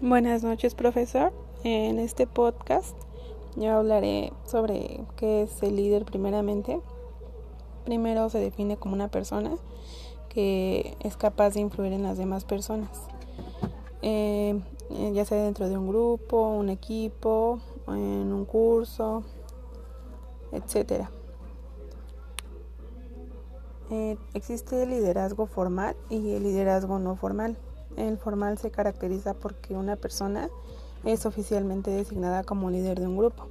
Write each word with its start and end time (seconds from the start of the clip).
Buenas 0.00 0.44
noches, 0.44 0.76
profesor. 0.76 1.32
En 1.64 1.98
este 1.98 2.28
podcast 2.28 2.96
yo 3.56 3.72
hablaré 3.72 4.32
sobre 4.44 5.00
qué 5.16 5.42
es 5.42 5.60
el 5.64 5.74
líder 5.74 6.04
primeramente. 6.04 6.80
Primero 7.84 8.30
se 8.30 8.38
define 8.38 8.76
como 8.76 8.94
una 8.94 9.08
persona 9.08 9.56
que 10.28 10.96
es 11.00 11.16
capaz 11.16 11.54
de 11.54 11.60
influir 11.62 11.92
en 11.92 12.04
las 12.04 12.16
demás 12.16 12.44
personas, 12.44 13.08
eh, 14.02 14.62
ya 15.14 15.24
sea 15.24 15.42
dentro 15.42 15.68
de 15.68 15.76
un 15.76 15.88
grupo, 15.88 16.46
un 16.46 16.68
equipo, 16.68 17.58
en 17.88 18.32
un 18.32 18.44
curso, 18.44 19.24
etcétera. 20.52 21.10
Eh, 23.90 24.16
existe 24.32 24.80
el 24.84 24.90
liderazgo 24.90 25.46
formal 25.46 25.96
y 26.08 26.34
el 26.34 26.44
liderazgo 26.44 27.00
no 27.00 27.16
formal. 27.16 27.58
El 27.96 28.18
formal 28.18 28.58
se 28.58 28.70
caracteriza 28.70 29.34
porque 29.34 29.74
una 29.74 29.96
persona 29.96 30.48
es 31.04 31.26
oficialmente 31.26 31.90
designada 31.90 32.44
como 32.44 32.70
líder 32.70 33.00
de 33.00 33.06
un 33.06 33.16
grupo 33.16 33.48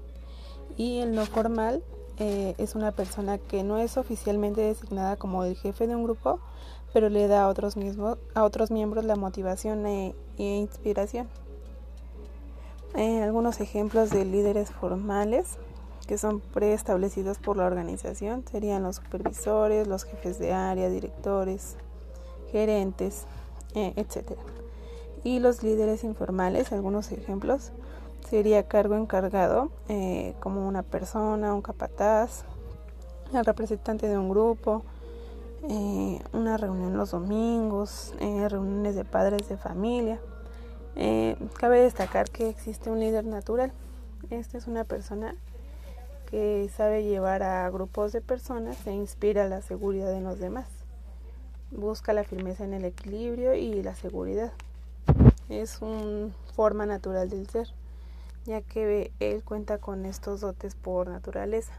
y 0.77 0.99
el 0.99 1.15
no 1.15 1.25
formal 1.25 1.83
eh, 2.19 2.55
es 2.57 2.75
una 2.75 2.91
persona 2.91 3.37
que 3.37 3.63
no 3.63 3.77
es 3.77 3.97
oficialmente 3.97 4.61
designada 4.61 5.17
como 5.17 5.43
el 5.43 5.55
jefe 5.55 5.87
de 5.87 5.95
un 5.95 6.03
grupo, 6.03 6.39
pero 6.93 7.09
le 7.09 7.27
da 7.27 7.43
a 7.43 7.47
otros, 7.47 7.77
mismos, 7.77 8.17
a 8.33 8.43
otros 8.43 8.71
miembros 8.71 9.05
la 9.05 9.15
motivación 9.15 9.85
e, 9.85 10.15
e 10.37 10.43
inspiración. 10.43 11.27
Eh, 12.95 13.21
algunos 13.21 13.59
ejemplos 13.59 14.09
de 14.09 14.25
líderes 14.25 14.71
formales 14.71 15.57
que 16.07 16.17
son 16.17 16.39
preestablecidos 16.39 17.37
por 17.37 17.57
la 17.57 17.65
organización 17.65 18.43
serían 18.49 18.81
los 18.81 18.95
supervisores, 18.95 19.87
los 19.87 20.05
jefes 20.05 20.39
de 20.39 20.53
área, 20.53 20.89
directores, 20.89 21.75
gerentes, 22.51 23.25
etc. 23.95 24.37
Y 25.23 25.39
los 25.39 25.63
líderes 25.63 26.03
informales, 26.03 26.71
algunos 26.71 27.11
ejemplos, 27.11 27.71
sería 28.29 28.67
cargo 28.67 28.95
encargado 28.95 29.69
eh, 29.87 30.35
como 30.39 30.67
una 30.67 30.83
persona, 30.83 31.53
un 31.53 31.61
capataz, 31.61 32.43
el 33.33 33.45
representante 33.45 34.07
de 34.07 34.17
un 34.17 34.29
grupo, 34.29 34.83
eh, 35.69 36.19
una 36.33 36.57
reunión 36.57 36.97
los 36.97 37.11
domingos, 37.11 38.13
reuniones 38.19 38.95
de 38.95 39.05
padres 39.05 39.49
de 39.49 39.57
familia. 39.57 40.19
cabe 41.59 41.81
destacar 41.81 42.29
que 42.29 42.49
existe 42.49 42.89
un 42.89 42.99
líder 42.99 43.25
natural. 43.25 43.71
Esta 44.29 44.57
es 44.57 44.67
una 44.67 44.83
persona 44.83 45.35
que 46.29 46.69
sabe 46.75 47.03
llevar 47.03 47.43
a 47.43 47.69
grupos 47.69 48.11
de 48.11 48.21
personas 48.21 48.85
e 48.85 48.91
inspira 48.91 49.47
la 49.47 49.61
seguridad 49.61 50.13
en 50.13 50.23
los 50.23 50.39
demás. 50.39 50.67
Busca 51.71 52.13
la 52.13 52.23
firmeza 52.23 52.63
en 52.63 52.73
el 52.73 52.85
equilibrio 52.85 53.53
y 53.53 53.83
la 53.83 53.93
seguridad. 53.93 54.53
Es 55.49 55.81
una 55.81 56.33
forma 56.55 56.85
natural 56.85 57.29
del 57.29 57.47
ser, 57.49 57.67
ya 58.45 58.61
que 58.61 59.11
él 59.19 59.43
cuenta 59.43 59.77
con 59.77 60.05
estos 60.05 60.41
dotes 60.41 60.75
por 60.75 61.09
naturaleza. 61.09 61.73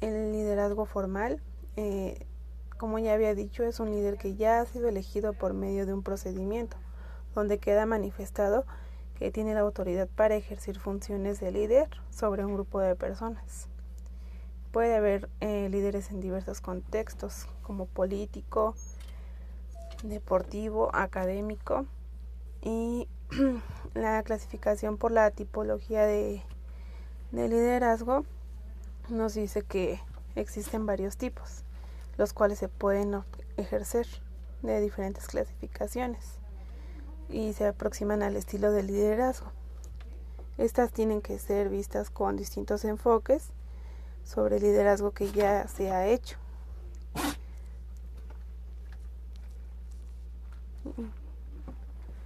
El 0.00 0.32
liderazgo 0.32 0.86
formal, 0.86 1.42
eh, 1.76 2.26
como 2.78 2.98
ya 2.98 3.12
había 3.12 3.34
dicho, 3.34 3.62
es 3.62 3.78
un 3.78 3.90
líder 3.90 4.16
que 4.16 4.34
ya 4.34 4.60
ha 4.60 4.66
sido 4.66 4.88
elegido 4.88 5.34
por 5.34 5.52
medio 5.52 5.84
de 5.84 5.92
un 5.92 6.02
procedimiento, 6.02 6.78
donde 7.34 7.58
queda 7.58 7.84
manifestado 7.84 8.64
que 9.18 9.30
tiene 9.30 9.52
la 9.52 9.60
autoridad 9.60 10.08
para 10.08 10.34
ejercer 10.34 10.78
funciones 10.78 11.40
de 11.40 11.52
líder 11.52 11.90
sobre 12.10 12.44
un 12.44 12.54
grupo 12.54 12.80
de 12.80 12.96
personas. 12.96 13.69
Puede 14.72 14.94
haber 14.94 15.28
eh, 15.40 15.68
líderes 15.68 16.10
en 16.10 16.20
diversos 16.20 16.60
contextos, 16.60 17.46
como 17.62 17.86
político, 17.86 18.74
deportivo, 20.04 20.94
académico 20.94 21.86
y 22.62 23.08
la 23.94 24.22
clasificación 24.22 24.96
por 24.96 25.10
la 25.10 25.30
tipología 25.32 26.04
de, 26.06 26.42
de 27.32 27.48
liderazgo 27.48 28.24
nos 29.08 29.34
dice 29.34 29.62
que 29.62 30.00
existen 30.36 30.86
varios 30.86 31.16
tipos, 31.16 31.64
los 32.16 32.32
cuales 32.32 32.58
se 32.58 32.68
pueden 32.68 33.24
ejercer 33.56 34.06
de 34.62 34.80
diferentes 34.80 35.26
clasificaciones 35.26 36.38
y 37.28 37.54
se 37.54 37.66
aproximan 37.66 38.22
al 38.22 38.36
estilo 38.36 38.70
de 38.70 38.84
liderazgo. 38.84 39.50
Estas 40.58 40.92
tienen 40.92 41.22
que 41.22 41.38
ser 41.38 41.68
vistas 41.70 42.10
con 42.10 42.36
distintos 42.36 42.84
enfoques 42.84 43.50
sobre 44.24 44.56
el 44.56 44.62
liderazgo 44.62 45.12
que 45.12 45.30
ya 45.30 45.66
se 45.68 45.90
ha 45.90 46.06
hecho. 46.06 46.36